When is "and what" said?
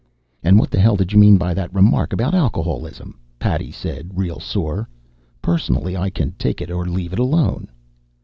0.41-0.71